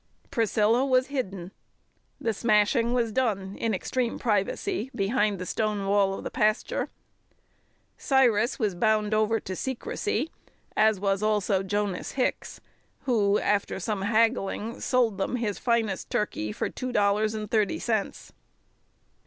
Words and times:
Priscilla 0.31 0.83
was 0.83 1.09
hidden. 1.13 1.51
The 2.19 2.33
"smashing" 2.33 2.95
was 2.95 3.11
done 3.11 3.55
in 3.57 3.71
extreme 3.75 4.17
privacy 4.17 4.89
behind 4.95 5.37
the 5.37 5.45
stone 5.45 5.85
wall 5.85 6.15
of 6.15 6.23
the 6.23 6.31
pasture. 6.31 6.89
Cyrus 7.99 8.57
was 8.57 8.73
bound 8.73 9.13
over 9.13 9.39
to 9.41 9.55
secrecy, 9.55 10.31
as 10.75 10.99
was 10.99 11.21
also 11.21 11.61
Jonas 11.61 12.13
Hicks, 12.13 12.59
who, 13.01 13.37
after 13.37 13.79
some 13.79 14.01
haggling, 14.01 14.79
sold 14.79 15.19
them 15.19 15.35
his 15.35 15.59
finest 15.59 16.09
turkey 16.09 16.51
for 16.51 16.67
two 16.67 16.91
dollars 16.91 17.35
and 17.35 17.51
thirty 17.51 17.77
cents. 17.77 18.33